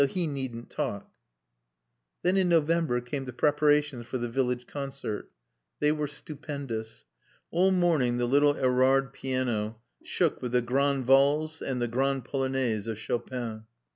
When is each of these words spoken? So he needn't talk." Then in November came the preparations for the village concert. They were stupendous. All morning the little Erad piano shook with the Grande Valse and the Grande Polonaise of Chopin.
So 0.01 0.07
he 0.07 0.25
needn't 0.25 0.71
talk." 0.71 1.11
Then 2.23 2.35
in 2.35 2.49
November 2.49 3.01
came 3.01 3.25
the 3.25 3.33
preparations 3.33 4.07
for 4.07 4.17
the 4.17 4.27
village 4.27 4.65
concert. 4.65 5.29
They 5.79 5.91
were 5.91 6.07
stupendous. 6.07 7.05
All 7.51 7.69
morning 7.69 8.17
the 8.17 8.25
little 8.25 8.55
Erad 8.57 9.13
piano 9.13 9.79
shook 10.03 10.41
with 10.41 10.53
the 10.53 10.61
Grande 10.63 11.05
Valse 11.05 11.61
and 11.61 11.79
the 11.79 11.87
Grande 11.87 12.25
Polonaise 12.25 12.87
of 12.87 12.97
Chopin. 12.97 13.65